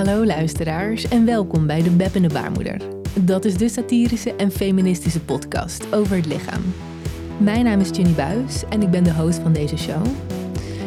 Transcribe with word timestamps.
Hallo 0.00 0.24
luisteraars 0.24 1.08
en 1.08 1.24
welkom 1.24 1.66
bij 1.66 1.82
de 1.82 1.90
Beb 1.90 2.14
en 2.14 2.22
de 2.22 2.28
Baarmoeder. 2.28 2.80
Dat 3.20 3.44
is 3.44 3.56
de 3.56 3.68
satirische 3.68 4.34
en 4.36 4.50
feministische 4.50 5.20
podcast 5.20 5.94
over 5.94 6.16
het 6.16 6.26
lichaam. 6.26 6.62
Mijn 7.38 7.64
naam 7.64 7.80
is 7.80 7.88
Jenny 7.88 8.12
Buis 8.12 8.64
en 8.68 8.82
ik 8.82 8.90
ben 8.90 9.04
de 9.04 9.14
host 9.14 9.38
van 9.38 9.52
deze 9.52 9.76
show. 9.76 10.06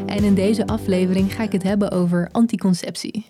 En 0.06 0.24
in 0.24 0.34
deze 0.34 0.68
aflevering 0.68 1.34
ga 1.34 1.44
ik 1.44 1.52
het 1.52 1.64
hebben 1.64 1.92
over 1.92 2.30
anticonceptie. 2.32 3.26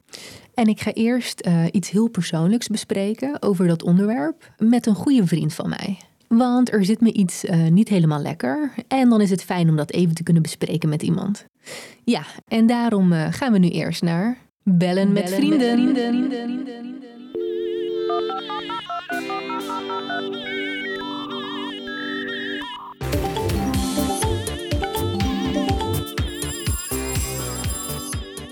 En 0.54 0.68
ik 0.68 0.82
ga 0.82 0.94
eerst 0.94 1.48
uh, 1.48 1.66
iets 1.72 1.90
heel 1.90 2.10
persoonlijks 2.10 2.68
bespreken 2.68 3.42
over 3.42 3.68
dat 3.68 3.84
onderwerp 3.84 4.52
met 4.58 4.86
een 4.86 4.96
goede 4.96 5.28
vriend 5.28 5.54
van 5.54 5.70
mij. 5.70 5.98
Want 6.28 6.72
er 6.72 6.86
zit 6.86 7.02
me 7.02 7.14
iets 7.14 7.44
uh, 7.44 7.68
niet 7.68 7.90
helemaal 7.90 8.22
lekker 8.22 8.74
en 8.88 9.10
dan 9.10 9.22
is 9.22 9.30
het 9.30 9.44
fijn 9.44 9.70
om 9.70 9.76
dat 9.76 9.92
even 9.92 10.16
te 10.16 10.24
kunnen 10.24 10.42
bespreken 10.42 10.90
met 10.90 11.02
iemand. 11.02 11.46
Ja, 12.04 12.24
en 12.48 12.68
daarom 12.68 13.12
uh, 13.12 13.28
gaan 13.30 13.52
we 13.52 13.58
nu 13.60 13.70
eerst 13.70 14.02
naar 14.02 14.43
Bellen 14.66 15.12
met 15.12 15.30
vrienden. 15.30 15.96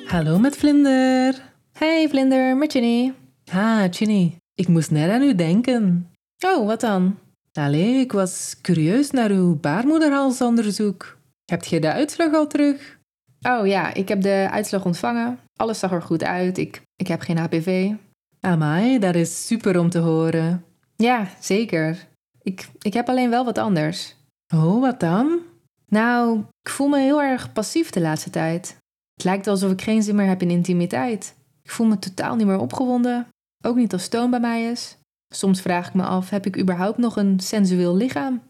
Hallo 0.05 0.39
met 0.39 0.57
Vlinder. 0.57 1.41
Hey 1.71 2.09
Vlinder, 2.09 2.57
met 2.57 2.71
Ginny. 2.71 3.13
Ha, 3.45 3.87
Ginny. 3.91 4.35
Ik 4.55 4.67
moest 4.67 4.91
net 4.91 5.09
aan 5.09 5.21
u 5.21 5.35
denken. 5.35 6.09
Oh, 6.45 6.65
wat 6.65 6.81
dan? 6.81 7.17
Allee, 7.53 7.99
ik 7.99 8.11
was 8.11 8.55
curieus 8.61 9.11
naar 9.11 9.29
uw 9.29 9.59
baarmoederhalsonderzoek. 9.59 11.17
Hebt 11.45 11.67
je 11.67 11.79
de 11.79 11.91
uitslag 11.91 12.33
al 12.33 12.47
terug? 12.47 12.99
Oh 13.47 13.67
ja, 13.67 13.93
ik 13.93 14.07
heb 14.07 14.21
de 14.21 14.47
uitslag 14.51 14.85
ontvangen. 14.85 15.39
Alles 15.55 15.79
zag 15.79 15.91
er 15.91 16.01
goed 16.01 16.23
uit. 16.23 16.57
Ik, 16.57 16.81
ik 16.95 17.07
heb 17.07 17.21
geen 17.21 17.37
HPV. 17.37 17.91
Amai, 18.39 18.99
dat 18.99 19.15
is 19.15 19.47
super 19.47 19.79
om 19.79 19.89
te 19.89 19.99
horen. 19.99 20.65
Ja, 20.95 21.27
zeker. 21.39 22.07
Ik, 22.41 22.69
ik 22.81 22.93
heb 22.93 23.09
alleen 23.09 23.29
wel 23.29 23.45
wat 23.45 23.57
anders. 23.57 24.15
Oh, 24.53 24.81
wat 24.81 24.99
dan? 24.99 25.39
Nou, 25.85 26.39
ik 26.61 26.69
voel 26.69 26.87
me 26.87 26.99
heel 26.99 27.21
erg 27.21 27.51
passief 27.51 27.89
de 27.89 28.01
laatste 28.01 28.29
tijd. 28.29 28.77
Het 29.13 29.23
lijkt 29.23 29.47
alsof 29.47 29.71
ik 29.71 29.81
geen 29.81 30.03
zin 30.03 30.15
meer 30.15 30.27
heb 30.27 30.41
in 30.41 30.49
intimiteit. 30.49 31.35
Ik 31.63 31.71
voel 31.71 31.87
me 31.87 31.99
totaal 31.99 32.35
niet 32.35 32.47
meer 32.47 32.59
opgewonden. 32.59 33.27
Ook 33.63 33.75
niet 33.75 33.93
als 33.93 34.03
stoom 34.03 34.29
bij 34.29 34.39
mij 34.39 34.63
is. 34.71 34.97
Soms 35.33 35.61
vraag 35.61 35.87
ik 35.87 35.93
me 35.93 36.03
af, 36.03 36.29
heb 36.29 36.45
ik 36.45 36.59
überhaupt 36.59 36.97
nog 36.97 37.15
een 37.15 37.39
sensueel 37.39 37.95
lichaam? 37.95 38.41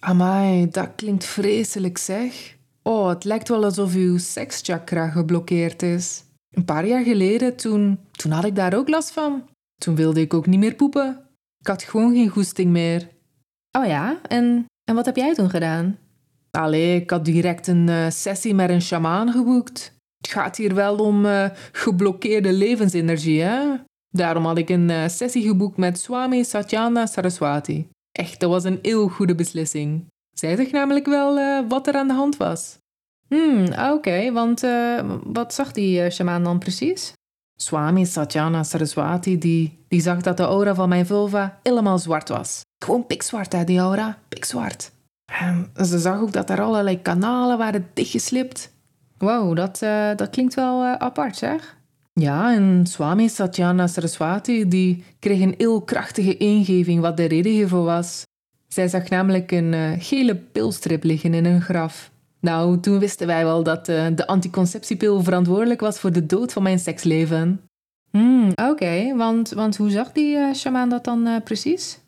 Amai, 0.00 0.70
dat 0.70 0.94
klinkt 0.96 1.24
vreselijk 1.24 1.98
zeg. 1.98 2.57
Oh, 2.88 3.08
het 3.08 3.24
lijkt 3.24 3.48
wel 3.48 3.64
alsof 3.64 3.94
uw 3.94 4.18
sekschakra 4.18 5.08
geblokkeerd 5.08 5.82
is. 5.82 6.24
Een 6.50 6.64
paar 6.64 6.86
jaar 6.86 7.02
geleden, 7.02 7.56
toen, 7.56 7.98
toen 8.10 8.32
had 8.32 8.44
ik 8.44 8.54
daar 8.54 8.74
ook 8.74 8.88
last 8.88 9.10
van. 9.10 9.42
Toen 9.80 9.94
wilde 9.94 10.20
ik 10.20 10.34
ook 10.34 10.46
niet 10.46 10.58
meer 10.58 10.74
poepen. 10.74 11.28
Ik 11.58 11.66
had 11.66 11.82
gewoon 11.82 12.14
geen 12.14 12.28
goesting 12.28 12.70
meer. 12.70 13.08
Oh 13.78 13.86
ja, 13.86 14.20
en, 14.22 14.64
en 14.84 14.94
wat 14.94 15.06
heb 15.06 15.16
jij 15.16 15.34
toen 15.34 15.50
gedaan? 15.50 15.98
Allee, 16.50 17.00
ik 17.00 17.10
had 17.10 17.24
direct 17.24 17.66
een 17.66 17.88
uh, 17.88 18.10
sessie 18.10 18.54
met 18.54 18.70
een 18.70 18.82
shamaan 18.82 19.32
geboekt. 19.32 19.92
Het 20.16 20.30
gaat 20.30 20.56
hier 20.56 20.74
wel 20.74 20.96
om 20.96 21.24
uh, 21.24 21.50
geblokkeerde 21.72 22.52
levensenergie, 22.52 23.42
hè? 23.42 23.74
Daarom 24.08 24.44
had 24.44 24.58
ik 24.58 24.68
een 24.68 24.88
uh, 24.88 25.08
sessie 25.08 25.42
geboekt 25.42 25.76
met 25.76 26.00
Swami 26.00 26.44
Satyana 26.44 27.06
Saraswati. 27.06 27.88
Echt, 28.12 28.40
dat 28.40 28.50
was 28.50 28.64
een 28.64 28.78
heel 28.82 29.08
goede 29.08 29.34
beslissing. 29.34 30.06
Zij 30.38 30.56
zegt 30.56 30.72
namelijk 30.72 31.06
wel 31.06 31.38
uh, 31.38 31.60
wat 31.68 31.86
er 31.86 31.94
aan 31.94 32.08
de 32.08 32.14
hand 32.14 32.36
was. 32.36 32.78
Hmm, 33.28 33.64
oké, 33.64 33.90
okay, 33.90 34.32
want 34.32 34.64
uh, 34.64 35.00
wat 35.24 35.54
zag 35.54 35.72
die 35.72 36.04
uh, 36.04 36.10
shamaan 36.10 36.44
dan 36.44 36.58
precies? 36.58 37.12
Swami 37.60 38.04
Satyana 38.04 38.62
Saraswati, 38.62 39.38
die, 39.38 39.84
die 39.88 40.00
zag 40.00 40.20
dat 40.20 40.36
de 40.36 40.42
aura 40.42 40.74
van 40.74 40.88
mijn 40.88 41.06
vulva 41.06 41.58
helemaal 41.62 41.98
zwart 41.98 42.28
was. 42.28 42.60
Gewoon 42.84 43.06
pikzwart, 43.06 43.52
hè, 43.52 43.64
die 43.64 43.78
aura. 43.78 44.18
Pikzwart. 44.28 44.90
En 45.40 45.70
ze 45.84 45.98
zag 45.98 46.20
ook 46.20 46.32
dat 46.32 46.50
er 46.50 46.60
allerlei 46.60 47.02
kanalen 47.02 47.58
waren 47.58 47.88
dichtgeslipt. 47.94 48.72
Wow, 49.16 49.56
dat, 49.56 49.78
dat 50.18 50.30
klinkt 50.30 50.54
wel 50.54 50.84
apart, 50.84 51.36
zeg. 51.36 51.76
Ja, 52.12 52.54
en 52.54 52.86
Swami 52.86 53.28
Satyana 53.28 53.86
Saraswati 53.86 54.68
die 54.68 55.04
kreeg 55.18 55.40
een 55.40 55.54
heel 55.56 55.82
krachtige 55.82 56.36
ingeving 56.36 57.00
wat 57.00 57.16
de 57.16 57.24
reden 57.24 57.52
hiervoor 57.52 57.84
was. 57.84 58.26
Zij 58.68 58.88
zag 58.88 59.08
namelijk 59.08 59.50
een 59.50 59.72
uh, 59.72 59.90
gele 59.98 60.36
pilstrip 60.36 61.04
liggen 61.04 61.34
in 61.34 61.44
een 61.44 61.62
graf. 61.62 62.10
Nou, 62.40 62.80
toen 62.80 62.98
wisten 62.98 63.26
wij 63.26 63.44
wel 63.44 63.62
dat 63.62 63.88
uh, 63.88 64.06
de 64.14 64.26
anticonceptiepil 64.26 65.22
verantwoordelijk 65.22 65.80
was 65.80 65.98
voor 65.98 66.12
de 66.12 66.26
dood 66.26 66.52
van 66.52 66.62
mijn 66.62 66.78
seksleven. 66.78 67.60
Hmm, 68.10 68.48
oké, 68.50 68.62
okay. 68.62 69.14
want, 69.14 69.50
want 69.50 69.76
hoe 69.76 69.90
zag 69.90 70.12
die 70.12 70.36
uh, 70.36 70.54
shamaan 70.54 70.88
dat 70.88 71.04
dan 71.04 71.40
precies? 71.44 71.98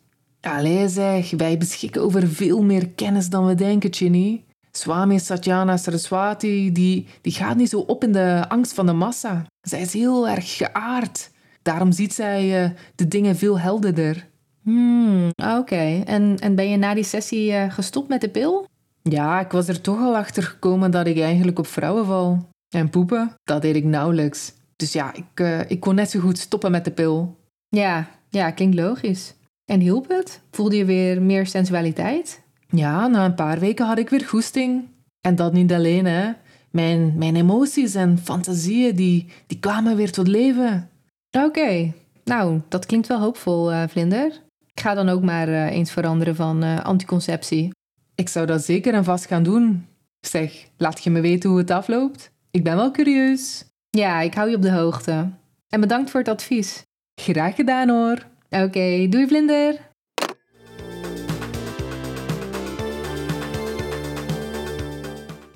Allee 0.41 0.87
zeg, 0.87 1.31
wij 1.31 1.57
beschikken 1.57 2.01
over 2.01 2.27
veel 2.27 2.63
meer 2.63 2.89
kennis 2.89 3.29
dan 3.29 3.45
we 3.45 3.55
denken, 3.55 3.93
Ginny. 3.93 4.43
Swami 4.71 5.19
Satyana 5.19 5.77
Saraswati, 5.77 6.71
die, 6.71 7.07
die 7.21 7.33
gaat 7.33 7.55
niet 7.55 7.69
zo 7.69 7.79
op 7.79 8.03
in 8.03 8.11
de 8.11 8.45
angst 8.47 8.73
van 8.73 8.85
de 8.85 8.93
massa. 8.93 9.45
Zij 9.61 9.81
is 9.81 9.93
heel 9.93 10.27
erg 10.27 10.57
geaard. 10.57 11.31
Daarom 11.61 11.91
ziet 11.91 12.13
zij 12.13 12.63
uh, 12.63 12.69
de 12.95 13.07
dingen 13.07 13.35
veel 13.35 13.59
helderder. 13.59 14.29
Hmm, 14.63 15.29
oké. 15.57 16.01
En, 16.05 16.37
en 16.39 16.55
ben 16.55 16.69
je 16.69 16.77
na 16.77 16.93
die 16.93 17.03
sessie 17.03 17.51
uh, 17.51 17.71
gestopt 17.71 18.09
met 18.09 18.21
de 18.21 18.29
pil? 18.29 18.67
Ja, 19.01 19.39
ik 19.39 19.51
was 19.51 19.67
er 19.67 19.81
toch 19.81 19.99
al 19.99 20.17
achter 20.17 20.43
gekomen 20.43 20.91
dat 20.91 21.07
ik 21.07 21.19
eigenlijk 21.19 21.59
op 21.59 21.67
vrouwen 21.67 22.05
val. 22.05 22.49
En 22.69 22.89
poepen, 22.89 23.33
dat 23.43 23.61
deed 23.61 23.75
ik 23.75 23.83
nauwelijks. 23.83 24.53
Dus 24.75 24.93
ja, 24.93 25.13
ik, 25.13 25.39
uh, 25.39 25.69
ik 25.69 25.79
kon 25.79 25.95
net 25.95 26.09
zo 26.09 26.19
goed 26.19 26.37
stoppen 26.37 26.71
met 26.71 26.85
de 26.85 26.91
pil. 26.91 27.37
Ja, 27.69 28.09
ja, 28.29 28.51
klinkt 28.51 28.75
logisch. 28.75 29.33
En 29.65 29.79
hielp 29.79 30.09
het? 30.09 30.41
Voelde 30.51 30.77
je 30.77 30.85
weer 30.85 31.21
meer 31.21 31.47
sensualiteit? 31.47 32.41
Ja, 32.69 33.07
na 33.07 33.25
een 33.25 33.35
paar 33.35 33.59
weken 33.59 33.85
had 33.85 33.97
ik 33.97 34.09
weer 34.09 34.25
goesting. 34.25 34.87
En 35.21 35.35
dat 35.35 35.53
niet 35.53 35.73
alleen, 35.73 36.05
hè. 36.05 36.31
Mijn, 36.71 37.13
mijn 37.17 37.35
emoties 37.35 37.95
en 37.95 38.17
fantasieën, 38.17 38.95
die, 38.95 39.27
die 39.47 39.59
kwamen 39.59 39.95
weer 39.95 40.11
tot 40.11 40.27
leven. 40.27 40.89
Oké, 41.31 41.45
okay. 41.45 41.93
nou, 42.23 42.61
dat 42.67 42.85
klinkt 42.85 43.07
wel 43.07 43.19
hoopvol, 43.19 43.71
uh, 43.71 43.83
Vlinder. 43.87 44.41
Ik 44.73 44.81
ga 44.81 44.93
dan 44.93 45.09
ook 45.09 45.23
maar 45.23 45.49
uh, 45.49 45.71
eens 45.71 45.91
veranderen 45.91 46.35
van 46.35 46.63
uh, 46.63 46.79
anticonceptie. 46.79 47.69
Ik 48.15 48.29
zou 48.29 48.45
dat 48.45 48.63
zeker 48.63 48.93
en 48.93 49.03
vast 49.03 49.25
gaan 49.25 49.43
doen. 49.43 49.87
Zeg, 50.19 50.67
laat 50.77 51.03
je 51.03 51.09
me 51.09 51.21
weten 51.21 51.49
hoe 51.49 51.59
het 51.59 51.71
afloopt. 51.71 52.31
Ik 52.51 52.63
ben 52.63 52.75
wel 52.75 52.91
curieus. 52.91 53.65
Ja, 53.89 54.21
ik 54.21 54.33
hou 54.33 54.49
je 54.49 54.55
op 54.55 54.61
de 54.61 54.71
hoogte. 54.71 55.29
En 55.69 55.79
bedankt 55.79 56.09
voor 56.09 56.19
het 56.19 56.29
advies. 56.29 56.83
Graag 57.21 57.55
gedaan 57.55 57.89
hoor. 57.89 58.25
Oké, 58.49 58.63
okay, 58.63 59.09
doei 59.09 59.27
Vlinder. 59.27 59.89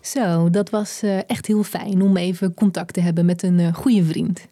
Zo, 0.02 0.50
dat 0.50 0.70
was 0.70 1.04
uh, 1.04 1.30
echt 1.30 1.46
heel 1.46 1.64
fijn 1.64 2.02
om 2.02 2.18
even 2.18 2.54
contact 2.54 2.94
te 2.94 3.02
hebben 3.02 3.26
met 3.26 3.44
een 3.44 3.74
goede 3.74 4.04
vriend. 4.04 4.48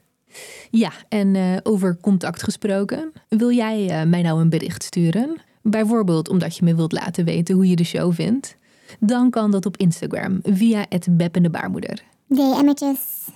Ja, 0.70 0.92
en 1.10 1.36
uh, 1.36 1.58
over 1.64 1.98
contact 2.02 2.44
gesproken, 2.44 3.12
wil 3.30 3.52
jij 3.52 4.06
mij 4.08 4.22
nou 4.22 4.42
een 4.42 4.50
bericht 4.50 4.84
sturen? 4.84 5.36
Bijvoorbeeld 5.62 6.30
omdat 6.30 6.58
je 6.58 6.64
me 6.64 6.76
wilt 6.76 6.92
laten 6.92 7.26
weten 7.26 7.56
hoe 7.56 7.68
je 7.68 7.76
de 7.76 7.84
show 7.84 8.14
vindt? 8.14 8.58
Dan 9.00 9.30
kan 9.30 9.52
dat 9.52 9.66
op 9.66 9.78
Instagram 9.78 10.40
via 10.44 10.86
het 10.90 11.18
Beppende 11.18 11.50
Baarmoeder. 11.50 12.04
DM'tjes. 12.28 13.28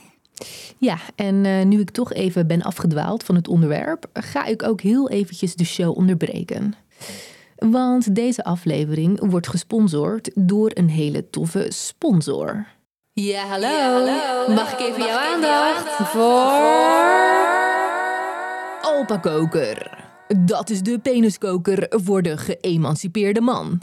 Ja, 0.78 0.98
en 1.16 1.68
nu 1.68 1.80
ik 1.80 1.90
toch 1.90 2.14
even 2.14 2.48
ben 2.48 2.62
afgedwaald 2.62 3.24
van 3.24 3.36
het 3.36 3.48
onderwerp, 3.48 4.10
ga 4.14 4.46
ik 4.46 4.64
ook 4.64 4.82
heel 4.82 5.10
eventjes 5.10 5.56
de 5.56 5.66
show 5.66 5.98
onderbreken. 5.98 6.74
Want 7.58 8.16
deze 8.16 8.44
aflevering 8.44 9.30
wordt 9.30 9.48
gesponsord 9.48 10.32
door 10.36 10.72
een 10.74 10.90
hele 10.90 11.30
toffe 11.30 11.66
sponsor. 11.70 12.66
Ja, 13.22 13.46
hallo. 13.46 14.54
Mag 14.54 14.74
ik 14.74 14.80
even 14.80 15.04
jouw 15.06 15.18
aandacht? 15.18 16.10
Voor... 16.10 16.66
Koker. 19.22 20.06
Dat 20.46 20.70
is 20.70 20.82
de 20.82 21.00
peniskoker 21.00 21.86
voor 21.90 22.22
de 22.22 22.38
geëmancipeerde 22.38 23.42
man. 23.42 23.82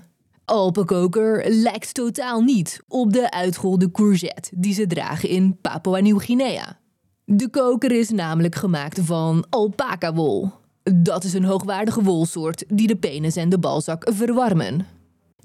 Koker 0.84 1.50
lijkt 1.50 1.94
totaal 1.94 2.40
niet 2.40 2.82
op 2.88 3.12
de 3.12 3.30
uitgeholde 3.30 3.90
courgette 3.90 4.50
die 4.54 4.74
ze 4.74 4.86
dragen 4.86 5.28
in 5.28 5.58
Papua 5.60 6.00
Nieuw-Guinea. 6.00 6.78
De 7.24 7.48
koker 7.48 7.92
is 7.92 8.10
namelijk 8.10 8.54
gemaakt 8.54 9.00
van 9.02 9.46
alpaca-wol. 9.50 10.50
Dat 10.82 11.24
is 11.24 11.34
een 11.34 11.44
hoogwaardige 11.44 12.02
wolsoort 12.02 12.64
die 12.68 12.86
de 12.86 12.96
penis 12.96 13.36
en 13.36 13.48
de 13.48 13.58
balzak 13.58 14.10
verwarmen. 14.12 14.86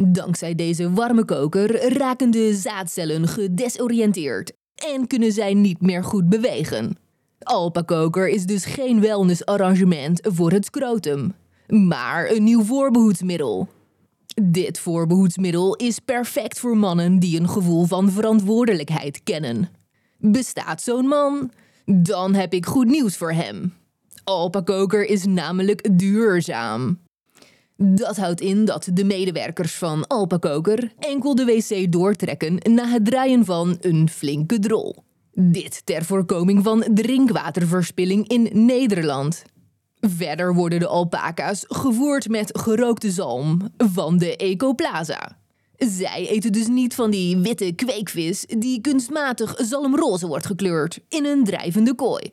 Dankzij 0.08 0.56
deze 0.56 0.92
warme 0.92 1.26
koker 1.26 1.98
raken 1.98 2.32
de 2.32 2.56
zaadcellen 2.56 3.28
gedesoriënteerd 3.28 4.52
en 4.76 5.08
kunnen 5.08 5.32
zij 5.32 5.54
niet 5.54 5.82
meer 5.82 6.04
goed 6.04 6.30
bewegen. 6.30 6.98
Alpakoker 7.40 8.30
is 8.30 8.46
dus 8.46 8.66
geen 8.66 9.02
wellnessarrangement 9.02 10.20
voor 10.24 10.52
het 10.52 10.66
scrotum, 10.66 11.34
maar 11.68 12.32
een 12.32 12.44
nieuw 12.44 12.64
voorbehoedsmiddel. 12.64 13.68
Dit 14.44 14.80
voorbehoedsmiddel 14.80 15.76
is 15.76 16.00
perfect 16.00 16.60
voor 16.60 16.78
mannen 16.78 17.20
die 17.20 17.40
een 17.40 17.50
gevoel 17.50 17.86
van 17.86 18.12
verantwoordelijkheid 18.12 19.24
kennen. 19.24 19.70
Bestaat 20.18 20.82
zo'n 20.82 21.08
man? 21.08 21.52
Dan 21.86 22.34
heb 22.34 22.54
ik 22.54 22.66
goed 22.66 22.88
nieuws 22.88 23.18
voor 23.18 23.32
hem. 23.32 23.74
Alpakoker 24.24 25.06
is 25.06 25.26
namelijk 25.26 26.00
duurzaam. 26.00 27.00
Dat 27.82 28.18
houdt 28.18 28.42
in 28.42 28.66
dat 28.66 28.90
de 28.94 29.04
medewerkers 29.04 29.76
van 29.76 30.08
Alpakoker 30.08 30.92
enkel 31.00 31.36
de 31.36 31.46
wc 31.46 31.92
doortrekken 31.92 32.58
na 32.74 32.88
het 32.88 33.06
draaien 33.06 33.46
van 33.46 33.78
een 33.82 34.10
flinke 34.10 34.60
drol. 34.60 34.96
Dit 35.32 35.86
ter 35.86 36.06
voorkoming 36.06 36.64
van 36.64 36.86
drinkwaterverspilling 36.94 38.28
in 38.28 38.66
Nederland. 38.66 39.44
Verder 40.00 40.54
worden 40.54 40.80
de 40.80 40.88
alpaca's 40.88 41.66
gevoerd 41.68 42.30
met 42.30 42.58
gerookte 42.60 43.12
zalm 43.12 43.60
van 43.78 44.18
de 44.18 44.36
Ecoplaza. 44.36 45.38
Zij 45.78 46.28
eten 46.30 46.52
dus 46.52 46.68
niet 46.68 46.96
van 46.96 47.12
die 47.12 47.38
witte 47.38 47.72
kweekvis 47.72 48.46
die 48.46 48.82
kunstmatig 48.82 49.54
zalmroze 49.58 50.28
wordt 50.28 50.46
gekleurd 50.46 51.00
in 51.10 51.26
een 51.26 51.44
drijvende 51.44 51.96
kooi. 51.96 52.32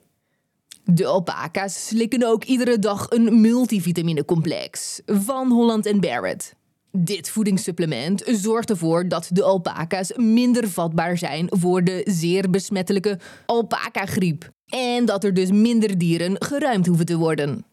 De 0.93 1.05
alpaca's 1.05 1.87
slikken 1.87 2.23
ook 2.23 2.43
iedere 2.43 2.79
dag 2.79 3.09
een 3.09 3.41
multivitamine-complex 3.41 5.01
van 5.05 5.51
Holland 5.51 5.99
Barrett. 5.99 6.55
Dit 6.91 7.29
voedingssupplement 7.29 8.23
zorgt 8.25 8.69
ervoor 8.69 9.07
dat 9.07 9.29
de 9.31 9.43
alpaca's 9.43 10.11
minder 10.15 10.69
vatbaar 10.69 11.17
zijn 11.17 11.47
voor 11.49 11.83
de 11.83 12.01
zeer 12.05 12.49
besmettelijke 12.49 13.19
alpaca-griep. 13.45 14.49
En 14.65 15.05
dat 15.05 15.23
er 15.23 15.33
dus 15.33 15.51
minder 15.51 15.97
dieren 15.97 16.35
geruimd 16.43 16.87
hoeven 16.87 17.05
te 17.05 17.17
worden. 17.17 17.65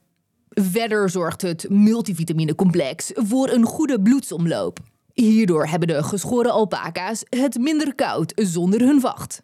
Verder 0.48 1.10
zorgt 1.10 1.42
het 1.42 1.66
multivitamine-complex 1.68 3.10
voor 3.14 3.48
een 3.50 3.64
goede 3.64 4.02
bloedsomloop. 4.02 4.78
Hierdoor 5.12 5.66
hebben 5.66 5.88
de 5.88 6.02
geschoren 6.02 6.52
alpaca's 6.52 7.22
het 7.28 7.58
minder 7.58 7.94
koud 7.94 8.32
zonder 8.36 8.80
hun 8.80 9.00
vacht. 9.00 9.42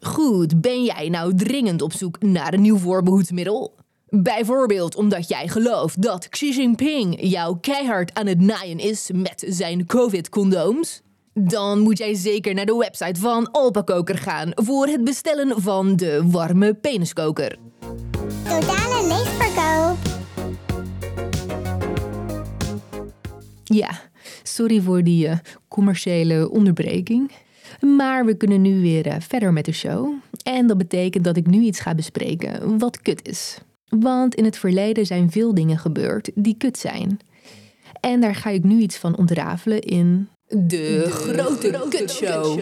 Goed, 0.00 0.60
ben 0.60 0.84
jij 0.84 1.08
nou 1.08 1.34
dringend 1.34 1.82
op 1.82 1.92
zoek 1.92 2.22
naar 2.22 2.54
een 2.54 2.60
nieuw 2.60 2.78
voorbehoedsmiddel? 2.78 3.74
Bijvoorbeeld 4.08 4.96
omdat 4.96 5.28
jij 5.28 5.48
gelooft 5.48 6.02
dat 6.02 6.28
Xi 6.28 6.52
Jinping 6.52 7.16
jou 7.20 7.58
keihard 7.60 8.14
aan 8.14 8.26
het 8.26 8.40
naaien 8.40 8.78
is 8.78 9.10
met 9.14 9.44
zijn 9.48 9.86
COVID-condooms? 9.86 11.02
Dan 11.34 11.78
moet 11.78 11.98
jij 11.98 12.14
zeker 12.14 12.54
naar 12.54 12.66
de 12.66 12.76
website 12.76 13.20
van 13.20 13.50
Alpakoker 13.50 14.18
gaan 14.18 14.50
voor 14.54 14.86
het 14.86 15.04
bestellen 15.04 15.62
van 15.62 15.96
de 15.96 16.20
warme 16.24 16.74
peniskoker. 16.74 17.58
Totale 18.44 19.06
leegverkoop. 19.06 19.96
Ja, 23.64 24.00
sorry 24.42 24.80
voor 24.80 25.02
die 25.02 25.26
uh, 25.26 25.32
commerciële 25.68 26.50
onderbreking. 26.50 27.30
Maar 27.80 28.24
we 28.24 28.34
kunnen 28.34 28.62
nu 28.62 28.80
weer 28.80 29.06
uh, 29.06 29.14
verder 29.18 29.52
met 29.52 29.64
de 29.64 29.72
show. 29.72 30.12
En 30.42 30.66
dat 30.66 30.78
betekent 30.78 31.24
dat 31.24 31.36
ik 31.36 31.46
nu 31.46 31.60
iets 31.60 31.80
ga 31.80 31.94
bespreken 31.94 32.78
wat 32.78 33.00
kut 33.00 33.28
is. 33.28 33.58
Want 33.88 34.34
in 34.34 34.44
het 34.44 34.58
verleden 34.58 35.06
zijn 35.06 35.30
veel 35.30 35.54
dingen 35.54 35.78
gebeurd 35.78 36.30
die 36.34 36.54
kut 36.58 36.78
zijn. 36.78 37.18
En 38.00 38.20
daar 38.20 38.34
ga 38.34 38.50
ik 38.50 38.64
nu 38.64 38.80
iets 38.80 38.96
van 38.96 39.16
ontrafelen 39.16 39.80
in 39.80 40.28
de, 40.46 40.56
de 40.66 41.04
grote, 41.10 41.72
grote 41.72 41.96
kutshow. 41.96 42.60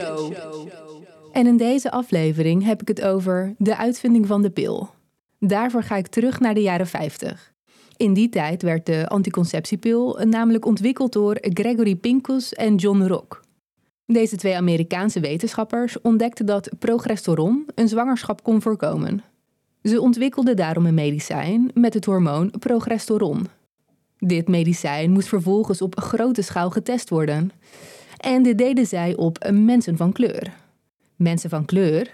En 1.32 1.46
in 1.46 1.56
deze 1.56 1.90
aflevering 1.90 2.64
heb 2.64 2.80
ik 2.80 2.88
het 2.88 3.02
over 3.02 3.54
de 3.58 3.76
uitvinding 3.76 4.26
van 4.26 4.42
de 4.42 4.50
pil. 4.50 4.90
Daarvoor 5.38 5.82
ga 5.82 5.96
ik 5.96 6.06
terug 6.06 6.40
naar 6.40 6.54
de 6.54 6.62
jaren 6.62 6.86
50. 6.86 7.52
In 7.96 8.14
die 8.14 8.28
tijd 8.28 8.62
werd 8.62 8.86
de 8.86 9.08
anticonceptiepil 9.08 10.18
namelijk 10.24 10.66
ontwikkeld 10.66 11.12
door 11.12 11.36
Gregory 11.40 11.94
Pincus 11.94 12.52
en 12.52 12.74
John 12.74 13.02
Rock. 13.02 13.44
Deze 14.06 14.36
twee 14.36 14.56
Amerikaanse 14.56 15.20
wetenschappers 15.20 16.00
ontdekten 16.00 16.46
dat 16.46 16.70
progesteron 16.78 17.66
een 17.74 17.88
zwangerschap 17.88 18.42
kon 18.42 18.62
voorkomen. 18.62 19.22
Ze 19.82 20.00
ontwikkelden 20.00 20.56
daarom 20.56 20.86
een 20.86 20.94
medicijn 20.94 21.70
met 21.74 21.94
het 21.94 22.04
hormoon 22.04 22.50
progesteron. 22.58 23.46
Dit 24.18 24.48
medicijn 24.48 25.10
moest 25.10 25.28
vervolgens 25.28 25.82
op 25.82 26.00
grote 26.00 26.42
schaal 26.42 26.70
getest 26.70 27.08
worden. 27.10 27.50
En 28.16 28.42
dit 28.42 28.58
deden 28.58 28.86
zij 28.86 29.16
op 29.16 29.50
mensen 29.52 29.96
van 29.96 30.12
kleur. 30.12 30.52
Mensen 31.16 31.50
van 31.50 31.64
kleur? 31.64 32.10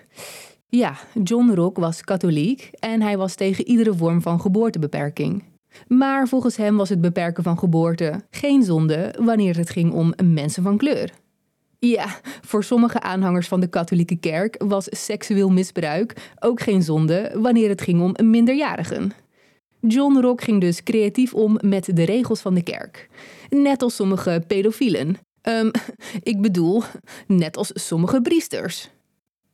Ja, 0.68 0.96
John 1.22 1.50
Rock 1.50 1.76
was 1.76 2.02
katholiek 2.02 2.70
en 2.72 3.02
hij 3.02 3.16
was 3.16 3.34
tegen 3.34 3.66
iedere 3.66 3.94
vorm 3.94 4.22
van 4.22 4.40
geboortebeperking. 4.40 5.42
Maar 5.88 6.28
volgens 6.28 6.56
hem 6.56 6.76
was 6.76 6.88
het 6.88 7.00
beperken 7.00 7.42
van 7.42 7.58
geboorte 7.58 8.20
geen 8.30 8.62
zonde 8.62 9.14
wanneer 9.18 9.56
het 9.56 9.70
ging 9.70 9.92
om 9.92 10.14
mensen 10.24 10.62
van 10.62 10.76
kleur. 10.76 11.12
Ja, 11.86 12.06
voor 12.40 12.64
sommige 12.64 13.00
aanhangers 13.00 13.48
van 13.48 13.60
de 13.60 13.66
katholieke 13.66 14.16
kerk 14.16 14.54
was 14.58 14.86
seksueel 14.90 15.50
misbruik 15.50 16.32
ook 16.40 16.60
geen 16.60 16.82
zonde 16.82 17.32
wanneer 17.34 17.68
het 17.68 17.80
ging 17.82 18.00
om 18.00 18.30
minderjarigen. 18.30 19.12
John 19.80 20.18
Rock 20.20 20.42
ging 20.42 20.60
dus 20.60 20.82
creatief 20.82 21.34
om 21.34 21.58
met 21.60 21.96
de 21.96 22.04
regels 22.04 22.40
van 22.40 22.54
de 22.54 22.62
kerk. 22.62 23.08
Net 23.48 23.82
als 23.82 23.94
sommige 23.94 24.42
pedofielen. 24.46 25.16
Um, 25.42 25.70
ik 26.22 26.40
bedoel, 26.40 26.82
net 27.26 27.56
als 27.56 27.70
sommige 27.74 28.20
priesters. 28.20 28.90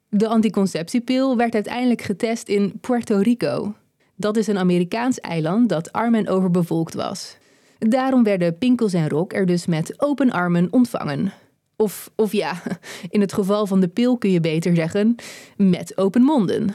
De 0.08 0.28
anticonceptiepil 0.28 1.36
werd 1.36 1.54
uiteindelijk 1.54 2.02
getest 2.02 2.48
in 2.48 2.78
Puerto 2.80 3.18
Rico. 3.18 3.74
Dat 4.16 4.36
is 4.36 4.46
een 4.46 4.58
Amerikaans 4.58 5.20
eiland 5.20 5.68
dat 5.68 5.92
arm 5.92 6.14
en 6.14 6.28
overbevolkt 6.28 6.94
was. 6.94 7.36
Daarom 7.78 8.22
werden 8.22 8.58
Pinkels 8.58 8.92
en 8.92 9.08
Rock 9.08 9.32
er 9.32 9.46
dus 9.46 9.66
met 9.66 9.94
open 9.96 10.30
armen 10.30 10.68
ontvangen. 10.70 11.32
Of, 11.80 12.10
of 12.16 12.32
ja, 12.32 12.62
in 13.08 13.20
het 13.20 13.32
geval 13.32 13.66
van 13.66 13.80
de 13.80 13.88
pil 13.88 14.18
kun 14.18 14.30
je 14.30 14.40
beter 14.40 14.74
zeggen, 14.74 15.14
met 15.56 15.96
open 15.96 16.22
monden. 16.22 16.74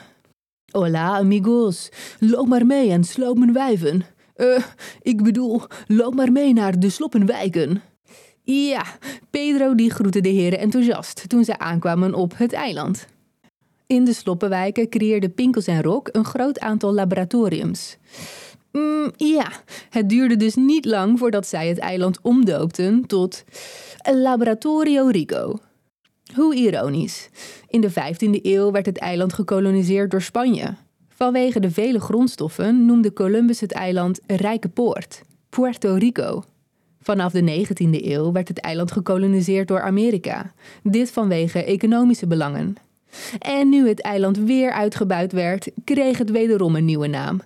Hola 0.71 1.17
amigos, 1.17 1.89
loop 2.19 2.47
maar 2.47 2.65
mee 2.65 2.89
en 2.89 3.03
sloop 3.03 3.37
mijn 3.37 3.53
wijven. 3.53 4.05
Eh, 4.35 4.63
ik 5.01 5.23
bedoel, 5.23 5.61
loop 5.87 6.15
maar 6.15 6.31
mee 6.31 6.53
naar 6.53 6.79
de 6.79 6.89
sloppenwijken. 6.89 7.81
Ja, 8.43 8.85
Pedro 9.29 9.75
die 9.75 9.91
groette 9.91 10.21
de 10.21 10.29
heren 10.29 10.59
enthousiast 10.59 11.29
toen 11.29 11.43
ze 11.43 11.59
aankwamen 11.59 12.13
op 12.13 12.37
het 12.37 12.53
eiland. 12.53 13.07
In 13.87 14.05
de 14.05 14.13
sloppenwijken 14.13 14.89
creëerde 14.89 15.29
Pinkels 15.29 15.67
en 15.67 15.81
Rock 15.81 16.09
een 16.11 16.25
groot 16.25 16.59
aantal 16.59 16.93
laboratoriums. 16.93 17.97
Mm, 18.77 19.11
ja, 19.17 19.51
het 19.89 20.09
duurde 20.09 20.35
dus 20.35 20.55
niet 20.55 20.85
lang 20.85 21.19
voordat 21.19 21.47
zij 21.47 21.67
het 21.67 21.77
eiland 21.77 22.19
omdoopten 22.21 23.05
tot 23.05 23.43
Laboratorio 24.13 25.07
Rico. 25.07 25.59
Hoe 26.35 26.55
ironisch. 26.55 27.29
In 27.67 27.81
de 27.81 27.91
15e 27.91 28.41
eeuw 28.41 28.71
werd 28.71 28.85
het 28.85 28.97
eiland 28.97 29.33
gekoloniseerd 29.33 30.11
door 30.11 30.21
Spanje. 30.21 30.75
Vanwege 31.09 31.59
de 31.59 31.71
vele 31.71 31.99
grondstoffen 31.99 32.85
noemde 32.85 33.13
Columbus 33.13 33.59
het 33.59 33.71
eiland 33.71 34.19
Rijke 34.27 34.69
Poort, 34.69 35.21
Puerto 35.49 35.95
Rico. 35.95 36.43
Vanaf 37.01 37.31
de 37.31 37.65
19e 37.65 38.05
eeuw 38.05 38.31
werd 38.31 38.47
het 38.47 38.59
eiland 38.59 38.91
gekoloniseerd 38.91 39.67
door 39.67 39.81
Amerika, 39.81 40.53
dit 40.83 41.11
vanwege 41.11 41.63
economische 41.63 42.27
belangen. 42.27 42.75
En 43.39 43.69
nu 43.69 43.87
het 43.87 44.01
eiland 44.01 44.37
weer 44.37 44.71
uitgebuit 44.71 45.31
werd, 45.31 45.71
kreeg 45.83 46.17
het 46.17 46.31
wederom 46.31 46.75
een 46.75 46.85
nieuwe 46.85 47.07
naam. 47.07 47.41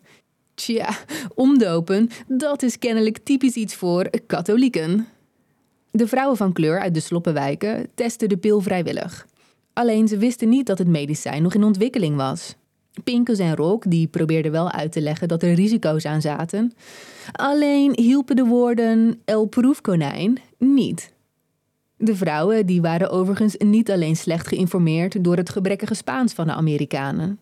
Tja, 0.58 0.98
omdopen, 1.36 2.10
dat 2.28 2.64
is 2.64 2.80
kennelijk 2.80 3.18
typisch 3.24 3.56
iets 3.56 3.76
voor 3.76 4.10
katholieken. 4.28 5.08
De 5.92 6.08
vrouwen 6.08 6.38
van 6.38 6.54
kleur 6.54 6.80
uit 6.80 6.94
de 6.94 7.00
sloppenwijken 7.00 7.88
testen 7.94 8.30
de 8.30 8.38
pil 8.38 8.62
vrijwillig. 8.62 9.28
Alleen 9.74 10.08
ze 10.08 10.18
wisten 10.18 10.50
niet 10.50 10.66
dat 10.66 10.78
het 10.78 10.88
medicijn 10.88 11.44
nog 11.44 11.54
in 11.54 11.64
ontwikkeling 11.64 12.16
was. 12.16 12.56
Pinkus 13.04 13.40
en 13.40 13.56
Rock 13.56 13.84
die 13.88 14.08
probeerden 14.08 14.52
wel 14.52 14.72
uit 14.72 14.92
te 14.92 15.02
leggen 15.02 15.28
dat 15.28 15.44
er 15.44 15.54
risico's 15.54 16.06
aan 16.06 16.22
zaten. 16.22 16.74
Alleen 17.32 17.92
hielpen 17.96 18.36
de 18.36 18.46
woorden 18.46 19.22
El 19.26 19.46
proefkonijn 19.46 20.40
niet. 20.58 21.14
De 21.98 22.16
vrouwen 22.16 22.66
die 22.66 22.82
waren 22.82 23.10
overigens 23.10 23.56
niet 23.58 23.92
alleen 23.92 24.16
slecht 24.16 24.48
geïnformeerd 24.48 25.24
door 25.24 25.36
het 25.36 25.50
gebrekkige 25.50 25.94
Spaans 25.94 26.34
van 26.34 26.48
de 26.48 26.54
Amerikanen. 26.54 27.40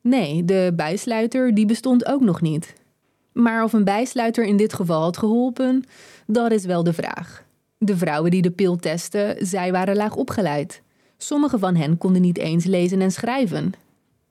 Nee, 0.00 0.44
de 0.44 0.72
bijsluiter 0.76 1.54
die 1.54 1.66
bestond 1.66 2.06
ook 2.06 2.20
nog 2.20 2.40
niet. 2.40 2.74
Maar 3.32 3.64
of 3.64 3.72
een 3.72 3.84
bijsluiter 3.84 4.44
in 4.44 4.56
dit 4.56 4.72
geval 4.72 5.02
had 5.02 5.16
geholpen, 5.16 5.84
dat 6.26 6.52
is 6.52 6.64
wel 6.64 6.82
de 6.82 6.92
vraag. 6.92 7.44
De 7.78 7.96
vrouwen 7.96 8.30
die 8.30 8.42
de 8.42 8.50
pil 8.50 8.76
testen, 8.76 9.46
zij 9.46 9.72
waren 9.72 9.96
laag 9.96 10.16
opgeleid. 10.16 10.82
Sommige 11.16 11.58
van 11.58 11.76
hen 11.76 11.98
konden 11.98 12.22
niet 12.22 12.38
eens 12.38 12.64
lezen 12.64 13.00
en 13.00 13.12
schrijven. 13.12 13.72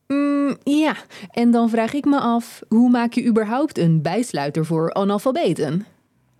Mm, 0.07 0.57
ja, 0.63 0.95
en 1.31 1.51
dan 1.51 1.69
vraag 1.69 1.93
ik 1.93 2.05
me 2.05 2.19
af, 2.19 2.61
hoe 2.67 2.89
maak 2.89 3.13
je 3.13 3.25
überhaupt 3.25 3.77
een 3.77 4.01
bijsluiter 4.01 4.65
voor 4.65 4.93
analfabeten? 4.93 5.85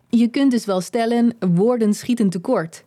Je 0.10 0.28
kunt 0.28 0.52
dus 0.52 0.66
wel 0.66 0.82
stellen, 0.82 1.36
woorden 1.40 1.94
schieten 1.94 2.30
tekort. 2.30 2.84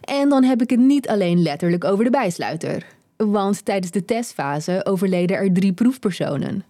En 0.00 0.28
dan 0.28 0.44
heb 0.44 0.62
ik 0.62 0.70
het 0.70 0.80
niet 0.80 1.08
alleen 1.08 1.42
letterlijk 1.42 1.84
over 1.84 2.04
de 2.04 2.10
bijsluiter. 2.10 2.86
Want 3.26 3.64
tijdens 3.64 3.92
de 3.92 4.04
testfase 4.04 4.84
overleden 4.84 5.36
er 5.36 5.52
drie 5.52 5.72
proefpersonen. 5.72 6.64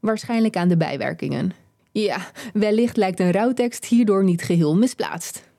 Waarschijnlijk 0.00 0.56
aan 0.56 0.68
de 0.68 0.76
bijwerkingen. 0.76 1.52
Ja, 1.92 2.30
wellicht 2.52 2.96
lijkt 2.96 3.20
een 3.20 3.32
rouwtekst 3.32 3.84
hierdoor 3.84 4.24
niet 4.24 4.42
geheel 4.42 4.76
misplaatst. 4.76 5.50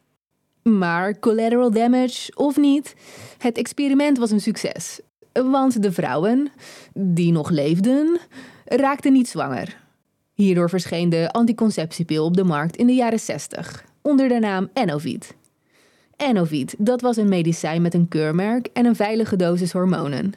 Maar 0.63 1.19
collateral 1.19 1.71
damage 1.71 2.31
of 2.35 2.57
niet, 2.57 2.95
het 3.37 3.57
experiment 3.57 4.17
was 4.17 4.31
een 4.31 4.41
succes. 4.41 4.99
Want 5.31 5.81
de 5.81 5.91
vrouwen, 5.91 6.51
die 6.93 7.31
nog 7.31 7.49
leefden, 7.49 8.19
raakten 8.65 9.13
niet 9.13 9.27
zwanger. 9.27 9.81
Hierdoor 10.33 10.69
verscheen 10.69 11.09
de 11.09 11.31
anticonceptiepil 11.31 12.25
op 12.25 12.37
de 12.37 12.43
markt 12.43 12.75
in 12.75 12.87
de 12.87 12.93
jaren 12.93 13.19
60 13.19 13.85
onder 14.01 14.27
de 14.27 14.39
naam 14.39 14.69
Enovid. 14.73 15.35
Enovid, 16.17 16.75
dat 16.77 17.01
was 17.01 17.17
een 17.17 17.29
medicijn 17.29 17.81
met 17.81 17.93
een 17.93 18.07
keurmerk 18.07 18.67
en 18.73 18.85
een 18.85 18.95
veilige 18.95 19.35
dosis 19.35 19.71
hormonen. 19.71 20.33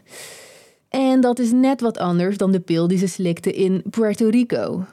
En 0.89 1.21
dat 1.21 1.39
is 1.39 1.53
net 1.53 1.81
wat 1.81 1.99
anders 1.99 2.37
dan 2.37 2.53
de 2.53 2.61
pil 2.61 2.89
die 2.89 2.99
ze 2.99 3.07
slikte 3.07 3.53
in 3.53 3.83
Puerto 3.91 4.29
Rico. 4.29 4.85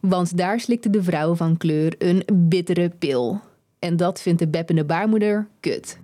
Want 0.00 0.36
daar 0.36 0.60
slikte 0.60 0.90
de 0.90 1.02
vrouw 1.02 1.34
van 1.34 1.56
kleur 1.56 1.94
een 1.98 2.22
bittere 2.32 2.90
pil. 2.98 3.40
En 3.78 3.96
dat 3.96 4.20
vindt 4.20 4.38
de 4.38 4.48
beppende 4.48 4.84
baarmoeder 4.84 5.48
kut. 5.60 5.98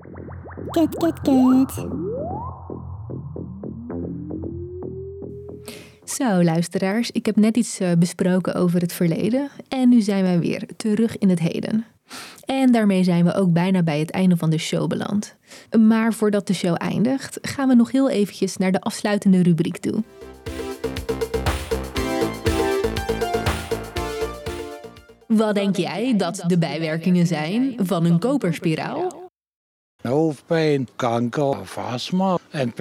Kut, 0.71 0.97
kut, 0.97 1.21
kut. 1.21 1.87
Zo, 6.05 6.43
luisteraars, 6.43 7.11
ik 7.11 7.27
heb 7.27 7.37
net 7.37 7.57
iets 7.57 7.81
eh, 7.81 7.93
besproken 7.99 8.55
over 8.55 8.81
het 8.81 8.93
verleden. 8.93 9.49
En 9.69 9.89
nu 9.89 10.01
zijn 10.01 10.23
wij 10.23 10.39
weer 10.39 10.63
terug 10.77 11.19
in 11.19 11.29
het 11.29 11.39
heden. 11.39 11.85
En 12.45 12.73
daarmee 12.73 13.05
zijn 13.05 13.25
we 13.25 13.35
ook 13.35 13.53
bijna 13.53 13.83
bij 13.83 13.99
het 13.99 14.11
einde 14.11 14.37
van 14.37 14.51
de 14.51 14.59
show 14.59 14.89
beland. 14.89 15.37
Maar 15.81 16.13
voordat 16.13 16.47
de 16.47 16.55
show 16.55 16.75
eindigt, 16.79 17.39
gaan 17.43 17.69
we 17.69 17.75
nog 17.75 17.93
heel 17.93 18.11
eventjes 18.11 18.57
naar 18.57 18.73
de 18.73 18.81
afsluitende 18.81 19.43
rubriek 19.43 19.79
toe. 19.79 20.03
Wat 25.27 25.55
denk 25.55 25.77
jij 25.77 26.17
dat 26.17 26.45
de 26.47 26.59
bijwerkingen 26.59 27.27
zijn 27.27 27.75
van 27.77 28.05
een 28.05 28.19
koperspiraal? 28.19 29.31
Hoofdpijn, 30.03 30.89
kanker, 30.97 31.57
astma 31.75 32.39
en 32.51 32.73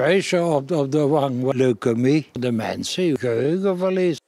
op, 0.44 0.72
op 0.72 0.92
de 0.92 1.08
wang, 1.08 1.54
leukemie, 1.54 2.28
dementie, 2.40 3.20
geheugenverlies. 3.20 4.20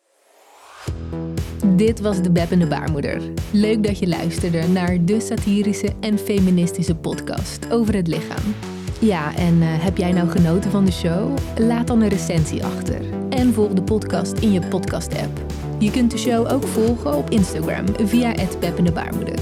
Dit 1.80 2.00
was 2.00 2.22
de 2.22 2.32
Beppende 2.32 2.68
Baarmoeder. 2.68 3.22
Leuk 3.52 3.84
dat 3.84 4.00
je 4.00 4.08
luisterde 4.08 4.68
naar 4.68 5.06
de 5.06 5.20
satirische 5.20 5.90
en 6.00 6.18
feministische 6.18 6.96
podcast 6.96 7.72
over 7.72 7.96
het 7.96 8.08
lichaam. 8.08 8.56
Ja, 9.00 9.36
en 9.36 9.62
eh, 9.62 9.68
heb 9.68 9.98
jij 9.98 10.12
nou 10.12 10.30
genoten 10.30 10.72
van 10.72 10.86
de 10.86 10.92
show? 10.92 11.38
Laat 11.58 11.88
dan 11.88 12.02
een 12.02 12.10
recensie 12.10 12.64
achter. 12.64 13.02
En 13.30 13.54
volg 13.54 13.74
de 13.74 13.84
podcast 13.84 14.38
in 14.38 14.52
je 14.52 14.62
podcast-app. 14.68 15.42
Je 15.78 15.92
kunt 15.92 16.12
de 16.12 16.18
show 16.18 16.52
ook 16.52 16.64
volgen 16.68 17.18
op 17.18 17.30
Instagram 17.30 17.86
via 18.04 18.32
het 18.32 18.94
Baarmoeder. 18.94 19.40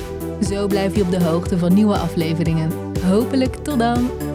Zo 0.49 0.67
blijf 0.67 0.95
je 0.95 1.01
op 1.01 1.11
de 1.11 1.23
hoogte 1.23 1.57
van 1.57 1.73
nieuwe 1.73 1.97
afleveringen. 1.97 2.71
Hopelijk 3.09 3.55
tot 3.55 3.79
dan! 3.79 4.26